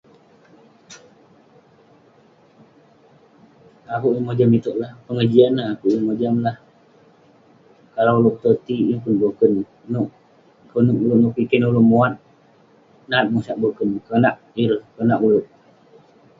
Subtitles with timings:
[3.93, 6.57] Akuek yeng mojam itueklah pongah jian neh akuek pongah neh pun nah
[7.93, 9.51] kalau oleuk totik yeng pun boken
[9.91, 10.09] neuk
[10.71, 12.13] konep oleuk neuk piken oleuk muat
[13.09, 15.45] nat pegosak boken konak ireh konak oluek